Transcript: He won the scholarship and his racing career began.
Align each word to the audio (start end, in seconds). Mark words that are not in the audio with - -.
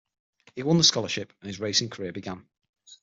He 0.55 0.63
won 0.63 0.79
the 0.79 0.83
scholarship 0.83 1.31
and 1.41 1.47
his 1.47 1.59
racing 1.59 1.91
career 1.91 2.11
began. 2.11 2.47